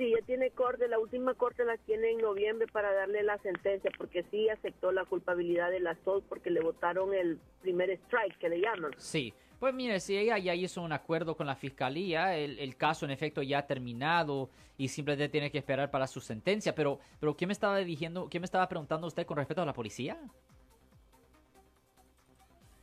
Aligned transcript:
Sí, 0.00 0.06
ella 0.06 0.24
tiene 0.24 0.50
corte, 0.52 0.88
la 0.88 0.98
última 0.98 1.34
corte 1.34 1.62
la 1.62 1.76
tiene 1.76 2.12
en 2.12 2.22
noviembre 2.22 2.66
para 2.66 2.90
darle 2.90 3.22
la 3.22 3.36
sentencia, 3.36 3.90
porque 3.98 4.24
sí 4.30 4.48
aceptó 4.48 4.92
la 4.92 5.04
culpabilidad 5.04 5.70
del 5.70 5.86
assault 5.86 6.24
porque 6.26 6.48
le 6.48 6.62
votaron 6.62 7.12
el 7.12 7.38
primer 7.60 7.90
strike 7.90 8.38
que 8.38 8.48
le 8.48 8.62
llaman. 8.62 8.92
Sí. 8.96 9.34
Pues 9.58 9.74
mire, 9.74 10.00
si 10.00 10.16
ella 10.16 10.38
ya 10.38 10.54
hizo 10.54 10.80
un 10.80 10.94
acuerdo 10.94 11.36
con 11.36 11.46
la 11.46 11.54
fiscalía, 11.54 12.34
el, 12.34 12.76
caso 12.78 13.04
en 13.04 13.10
efecto 13.10 13.42
ya 13.42 13.58
ha 13.58 13.66
terminado 13.66 14.48
y 14.78 14.88
simplemente 14.88 15.28
tiene 15.28 15.50
que 15.50 15.58
esperar 15.58 15.90
para 15.90 16.06
su 16.06 16.22
sentencia. 16.22 16.74
Pero, 16.74 16.98
pero 17.20 17.36
¿qué 17.36 17.46
me 17.46 17.52
estaba 17.52 17.76
diciendo, 17.76 18.26
qué 18.30 18.40
me 18.40 18.46
estaba 18.46 18.66
preguntando 18.70 19.06
usted 19.06 19.26
con 19.26 19.36
respecto 19.36 19.60
a 19.60 19.66
la 19.66 19.74
policía? 19.74 20.18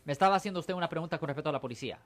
Me 0.05 0.13
estaba 0.13 0.35
haciendo 0.35 0.59
usted 0.59 0.75
una 0.75 0.87
pregunta 0.87 1.17
con 1.17 1.25
respecto 1.25 1.49
a 1.49 1.53
la 1.53 1.61
policía. 1.61 1.97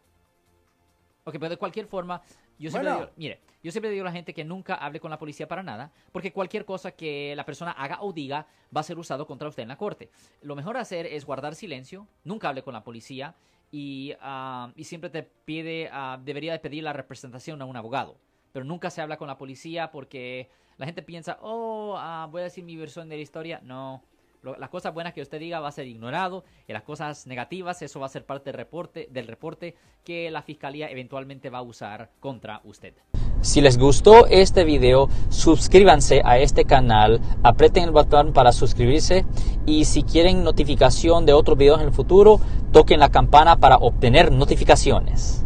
Ok, 1.24 1.34
pero 1.34 1.50
de 1.50 1.58
cualquier 1.58 1.86
forma, 1.86 2.22
yo 2.58 2.72
siempre 2.72 2.92
Bueno. 2.92 3.06
digo, 3.06 3.12
mire, 3.16 3.40
yo 3.64 3.72
siempre 3.72 3.92
digo 3.92 4.02
a 4.04 4.06
la 4.06 4.12
gente 4.12 4.34
que 4.34 4.44
nunca 4.44 4.74
hable 4.76 5.00
con 5.00 5.12
la 5.12 5.20
policía 5.20 5.48
para 5.48 5.62
nada, 5.62 5.92
porque 6.12 6.34
cualquier 6.34 6.66
cosa 6.66 6.92
que 6.92 7.36
la 7.36 7.46
persona 7.46 7.72
haga 7.72 8.00
o 8.02 8.12
diga 8.12 8.48
va 8.76 8.82
a 8.82 8.84
ser 8.84 8.98
usado 8.98 9.28
contra 9.28 9.48
usted 9.48 9.62
en 9.62 9.70
la 9.70 9.78
corte. 9.78 10.10
Lo 10.42 10.56
mejor 10.56 10.78
hacer 10.78 11.06
es 11.06 11.26
guardar 11.26 11.54
silencio, 11.54 12.08
nunca 12.24 12.50
hable 12.50 12.64
con 12.64 12.74
la 12.74 12.84
policía 12.84 13.36
y, 13.72 14.14
ah, 14.20 14.72
y 14.76 14.84
siempre 14.86 15.12
te 15.12 15.22
pide, 15.22 15.90
ah, 15.92 16.20
debería 16.24 16.54
de 16.54 16.60
pedir 16.60 16.84
la 16.84 16.94
representación 16.94 17.62
a 17.62 17.66
un 17.66 17.78
abogado. 17.78 18.18
Pero 18.52 18.66
nunca 18.66 18.90
se 18.90 19.02
habla 19.02 19.18
con 19.18 19.28
la 19.28 19.38
policía 19.38 19.92
porque 19.92 20.50
la 20.78 20.88
gente 20.88 21.04
piensa, 21.04 21.38
oh, 21.42 21.96
ah, 21.98 22.28
voy 22.32 22.42
a 22.42 22.46
decir 22.46 22.64
mi 22.64 22.76
versión 22.76 23.08
de 23.10 23.16
la 23.18 23.22
historia. 23.22 23.62
No, 23.64 24.04
las 24.44 24.70
cosas 24.70 24.94
buenas 24.94 25.14
que 25.14 25.22
usted 25.22 25.40
diga 25.40 25.60
va 25.60 25.68
a 25.68 25.72
ser 25.72 25.88
ignorado 25.88 26.44
y 26.68 26.74
las 26.74 26.84
cosas 26.84 27.28
negativas, 27.28 27.82
eso 27.82 28.00
va 28.00 28.08
a 28.08 28.10
ser 28.10 28.26
parte 28.26 28.46
del 28.46 28.58
reporte, 28.58 29.08
del 29.12 29.28
reporte 29.28 29.76
que 30.04 30.32
la 30.32 30.42
fiscalía 30.42 30.90
eventualmente 30.90 31.50
va 31.50 31.60
a 31.60 31.64
usar 31.64 32.10
contra 32.20 32.62
usted. 32.64 32.94
Si 33.42 33.60
les 33.62 33.78
gustó 33.78 34.28
este 34.28 34.64
video, 34.64 35.10
suscríbanse 35.30 36.22
a 36.24 36.38
este 36.38 36.66
canal, 36.66 37.20
aprieten 37.44 37.86
el 37.86 37.92
botón 37.92 38.34
para 38.34 38.52
suscribirse 38.52 39.26
y 39.66 39.86
si 39.86 40.04
quieren 40.04 40.44
notificación 40.44 41.26
de 41.26 41.34
otros 41.34 41.58
videos 41.58 41.80
en 41.80 41.88
el 41.88 41.94
futuro, 41.94 42.40
toquen 42.72 43.00
la 43.00 43.10
campana 43.10 43.58
para 43.58 43.78
obtener 43.78 44.32
notificaciones. 44.32 45.46